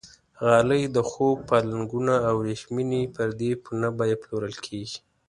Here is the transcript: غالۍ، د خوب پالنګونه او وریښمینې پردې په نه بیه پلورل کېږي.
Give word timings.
غالۍ، 0.45 0.83
د 0.95 0.97
خوب 1.09 1.37
پالنګونه 1.49 2.15
او 2.27 2.33
وریښمینې 2.41 3.01
پردې 3.15 3.51
په 3.63 3.69
نه 3.81 3.89
بیه 3.97 4.15
پلورل 4.21 4.55
کېږي. 4.65 4.99